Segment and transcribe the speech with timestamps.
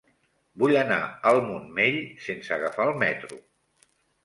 [0.63, 0.97] Vull anar
[1.33, 1.99] al Montmell
[2.29, 3.41] sense agafar el metro.